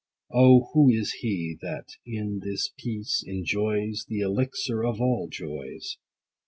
[0.33, 5.97] O, who is he, that, in this peace, enjoys The elixir of all joys